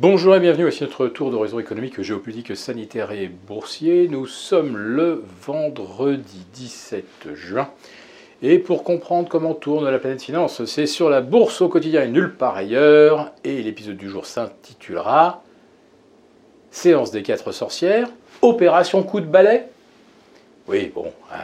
[0.00, 4.06] Bonjour et bienvenue, voici notre tour d'horizon économique, géopolitique, sanitaire et boursier.
[4.06, 7.68] Nous sommes le vendredi 17 juin.
[8.40, 12.08] Et pour comprendre comment tourne la planète finance, c'est sur la bourse au quotidien et
[12.08, 13.32] nulle part ailleurs.
[13.42, 15.42] Et l'épisode du jour s'intitulera
[16.70, 18.08] Séance des quatre sorcières,
[18.40, 19.64] opération coup de balai.
[20.68, 21.42] Oui, bon, hein,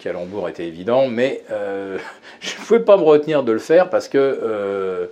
[0.00, 1.96] calembour était évident, mais euh,
[2.40, 5.06] je ne pouvais pas me retenir de le faire parce que euh,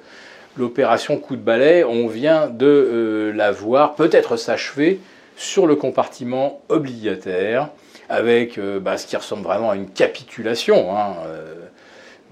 [0.57, 5.00] l'opération coup de balai, on vient de euh, la voir peut-être s'achever
[5.36, 7.71] sur le compartiment obligataire
[8.08, 10.96] avec bah, ce qui ressemble vraiment à une capitulation.
[10.96, 11.14] Hein,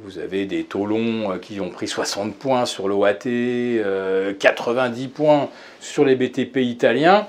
[0.00, 3.24] vous avez des taux longs qui ont pris 60 points sur l'OAT,
[4.38, 5.48] 90 points
[5.80, 7.26] sur les BTP italiens,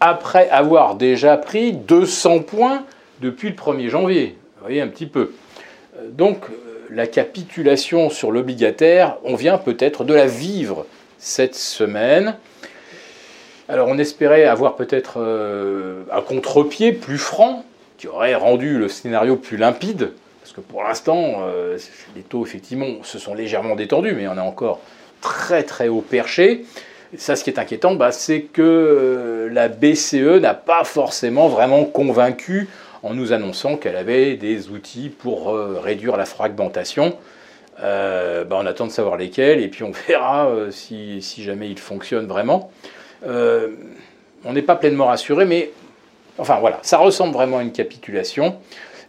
[0.00, 2.84] après avoir déjà pris 200 points
[3.20, 4.38] depuis le 1er janvier.
[4.56, 5.32] Vous voyez un petit peu.
[6.10, 6.38] Donc
[6.90, 10.86] la capitulation sur l'obligataire, on vient peut-être de la vivre
[11.18, 12.36] cette semaine.
[13.68, 17.64] Alors on espérait avoir peut-être euh, un contre-pied plus franc
[17.98, 20.12] qui aurait rendu le scénario plus limpide,
[20.42, 21.78] parce que pour l'instant, euh,
[22.14, 24.80] les taux effectivement se sont légèrement détendus, mais on est encore
[25.20, 26.64] très très haut perché.
[27.16, 31.84] ça, ce qui est inquiétant, bah, c'est que euh, la BCE n'a pas forcément vraiment
[31.84, 32.68] convaincu
[33.06, 37.16] en nous annonçant qu'elle avait des outils pour euh, réduire la fragmentation.
[37.82, 41.78] Euh, bah, on attend de savoir lesquels et puis on verra euh, si, jamais ils
[41.78, 42.70] fonctionnent vraiment.
[43.24, 45.70] on n'est pas pleinement rassuré, mais
[46.38, 48.56] enfin voilà, ça ressemble vraiment à une capitulation.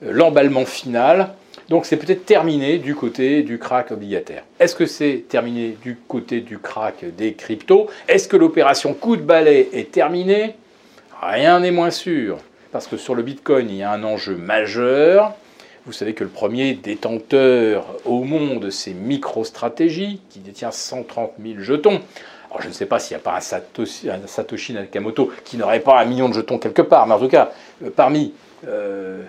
[0.01, 1.29] L'emballement final,
[1.69, 4.43] donc c'est peut-être terminé du côté du crack obligataire.
[4.59, 7.87] Est-ce que c'est terminé du côté du crack des cryptos?
[8.07, 10.55] Est-ce que l'opération coup de balai est terminée?
[11.19, 12.37] Rien n'est moins sûr
[12.71, 15.33] parce que sur le Bitcoin, il y a un enjeu majeur.
[15.85, 22.01] Vous savez que le premier détenteur au monde, c'est MicroStrategy, qui détient 130 000 jetons.
[22.49, 25.99] Alors je ne sais pas s'il n'y a pas un Satoshi, Nakamoto qui n'aurait pas
[25.99, 27.51] un million de jetons quelque part, mais en tout cas,
[27.83, 28.33] euh, parmi
[28.67, 29.23] euh,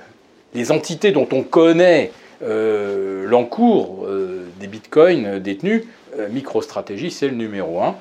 [0.55, 2.12] les entités dont on connaît
[2.43, 4.09] euh, l'encours
[4.59, 5.84] des bitcoins détenus,
[6.31, 7.94] MicroStrategy, c'est le numéro 1.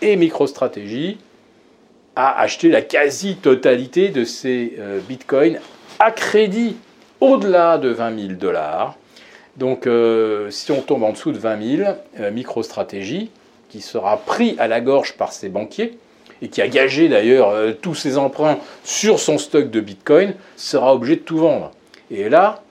[0.00, 1.18] Et MicroStrategy,
[2.18, 5.60] a acheté la quasi-totalité de ces euh, bitcoins
[6.00, 6.74] à crédit
[7.20, 8.96] au-delà de 20 000 dollars.
[9.56, 13.30] Donc euh, si on tombe en dessous de 20 000, euh, MicroStratégie,
[13.68, 15.96] qui sera pris à la gorge par ses banquiers,
[16.42, 17.52] et qui a gagé d'ailleurs
[17.82, 21.72] tous ses emprunts sur son stock de Bitcoin, sera obligé de tout vendre.
[22.10, 22.62] Et là,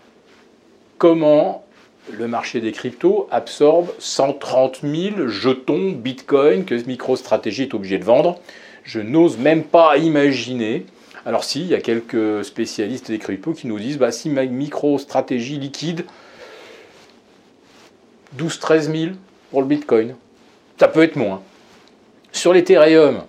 [0.98, 1.66] comment
[2.12, 8.40] le marché des cryptos absorbe 130 000 jetons Bitcoin que MicroStratégie est obligé de vendre?
[8.88, 10.86] Je n'ose même pas imaginer.
[11.26, 14.46] Alors si, il y a quelques spécialistes des cryptos qui nous disent, bah, si ma
[14.46, 16.06] micro-stratégie liquide,
[18.38, 19.16] 12-13 000
[19.52, 20.16] pour le Bitcoin.
[20.80, 21.44] Ça peut être moins.
[22.32, 23.24] Sur l'Ethereum,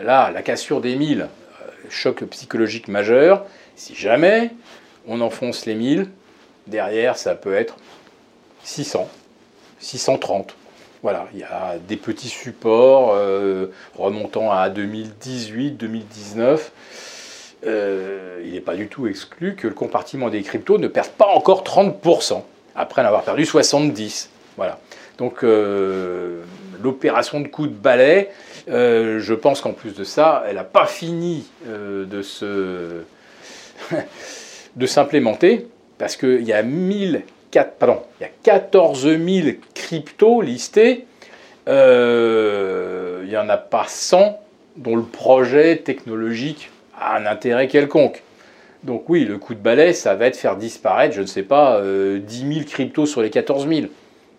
[0.00, 1.26] là, la cassure des 1000, euh,
[1.90, 3.44] choc psychologique majeur.
[3.76, 4.50] Si jamais
[5.06, 6.08] on enfonce les 1000,
[6.66, 7.76] derrière, ça peut être
[8.64, 9.08] 600,
[9.78, 10.56] 630.
[11.02, 16.70] Voilà, il y a des petits supports euh, remontant à 2018, 2019.
[17.66, 21.26] Euh, il n'est pas du tout exclu que le compartiment des cryptos ne perde pas
[21.26, 22.42] encore 30%,
[22.76, 24.28] après en avoir perdu 70%.
[24.56, 24.78] Voilà.
[25.18, 26.42] Donc euh,
[26.80, 28.30] l'opération de coup de balai,
[28.68, 33.02] je pense qu'en plus de ça, elle n'a pas fini de se
[34.76, 35.66] de s'implémenter,
[35.98, 37.24] parce qu'il y a 1000
[37.54, 41.06] il y a 14 000 cryptos listés.
[41.68, 44.38] Euh, il n'y en a pas 100
[44.76, 48.22] dont le projet technologique a un intérêt quelconque.
[48.84, 51.80] Donc oui, le coup de balai, ça va être faire disparaître, je ne sais pas,
[51.80, 53.86] 10 euh, 000 cryptos sur les 14 000.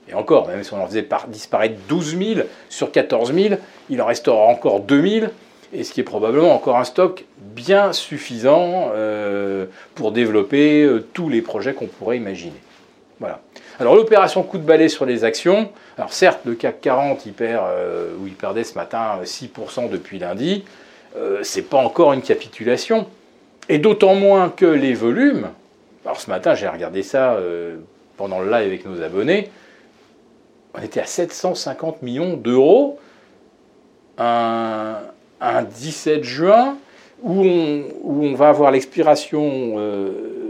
[0.09, 3.56] Et encore, même si on en faisait disparaître 12 000 sur 14 000,
[3.90, 5.25] il en restera encore 2 000,
[5.72, 11.41] et ce qui est probablement encore un stock bien suffisant euh, pour développer tous les
[11.41, 12.59] projets qu'on pourrait imaginer.
[13.80, 17.66] Alors l'opération coup de balai sur les actions, alors certes le CAC 40 il perd,
[17.68, 20.64] euh, ou il perdait ce matin 6% euh, depuis lundi,
[21.18, 23.08] euh, c'est pas encore une capitulation.
[23.70, 25.50] Et d'autant moins que les volumes,
[26.06, 27.38] alors ce matin j'ai regardé ça
[28.18, 29.50] pendant le live avec nos abonnés,
[30.76, 33.00] on était à 750 millions d'euros.
[34.18, 35.00] Un,
[35.42, 36.78] 17 juin
[37.22, 39.76] où on va avoir l'expiration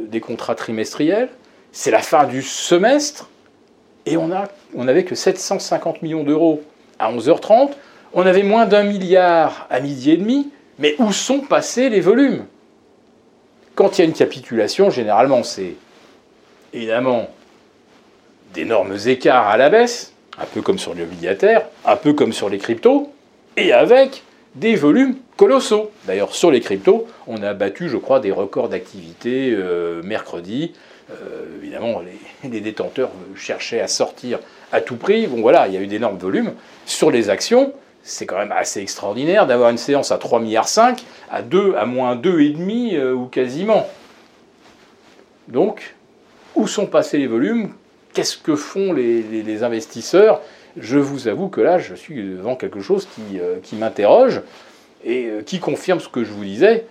[0.08, 1.30] des contrats trimestriels
[1.74, 3.30] c'est la fin du semestre,
[4.06, 4.30] et on
[4.76, 6.64] n'avait que 750 millions d'euros
[7.00, 7.72] à 11h30,
[8.14, 12.46] on avait moins d'un milliard à midi et demi, mais où sont passés les volumes?
[13.76, 15.76] Quand il y a une capitulation, généralement c'est
[16.74, 17.28] évidemment
[18.54, 22.60] d'énormes écarts à la baisse, un peu comme sur l'obligataire, un peu comme sur les
[22.60, 23.12] cryptos,
[23.58, 24.24] et avec
[24.56, 25.92] des volumes colossaux.
[26.06, 30.74] D'ailleurs, sur les cryptos, on a battu, je crois, des records d'activité euh, mercredi.
[31.12, 32.02] Euh, évidemment,
[32.44, 34.40] les, détenteurs cherchaient à sortir
[34.72, 35.28] à tout prix.
[35.28, 36.54] Bon, voilà, il y a eu d'énormes volumes.
[36.86, 37.74] Sur les actions,
[38.04, 40.68] c'est quand même assez extraordinaire d'avoir une séance à 3,5 milliards
[41.32, 43.88] à 2, à moins 2,5 euh, ou quasiment.
[45.48, 45.96] Donc,
[46.56, 47.74] où sont passés les volumes?
[48.14, 50.42] Qu'est-ce que font les, investisseurs?
[50.78, 54.42] Je vous avoue que là, je suis devant quelque chose qui, euh, m'interroge
[55.04, 56.86] et euh, qui confirme ce que je vous disais.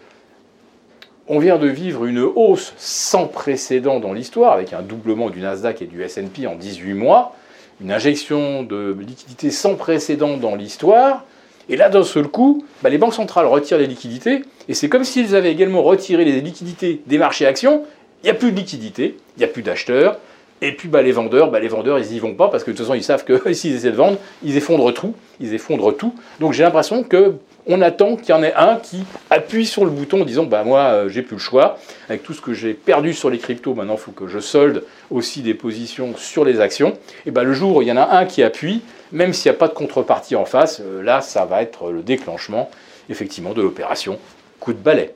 [1.28, 5.80] On vient de vivre une hausse sans précédent dans l'histoire, avec un doublement du Nasdaq
[5.80, 7.36] et du SP en 18 mois,
[7.80, 11.24] une injection de liquidités sans précédent dans l'histoire.
[11.68, 15.04] Et là, d'un seul coup, bah, les banques centrales retirent les liquidités, et c'est comme
[15.04, 17.84] s'ils avaient également retiré les liquidités des marchés actions.
[18.22, 20.18] Il n'y a plus de liquidités, il n'y a plus d'acheteurs,
[20.60, 22.76] et puis bah, les vendeurs, bah, les vendeurs, ils n'y vont pas parce que de
[22.76, 25.14] toute façon, ils savent que s'ils essaient de vendre, ils effondrent tout.
[25.40, 26.14] Ils effondrent tout.
[26.40, 27.34] Donc j'ai l'impression que
[27.66, 30.64] on attend qu'il y en ait un qui appuie sur le bouton en disant bah
[30.64, 31.78] moi euh, j'ai plus le choix.
[32.08, 34.84] Avec tout ce que j'ai perdu sur les cryptos maintenant il faut que je solde
[35.10, 36.98] aussi des positions sur les actions.
[37.26, 38.82] Et bah le jour où il y en a un qui appuie
[39.12, 42.02] même s'il n'y a pas de contrepartie en face euh, là ça va être le
[42.02, 42.70] déclenchement
[43.08, 44.18] effectivement de l'opération
[44.60, 45.14] coup de balai.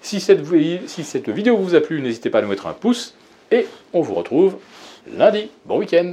[0.00, 0.44] Si cette,
[0.86, 3.14] si cette vidéo vous a plu n'hésitez pas à nous mettre un pouce
[3.50, 4.56] et on vous retrouve
[5.06, 5.50] lundi.
[5.66, 6.12] Bon week-end